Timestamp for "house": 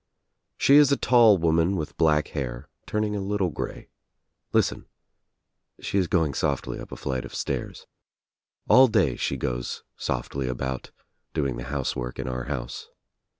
12.45-12.89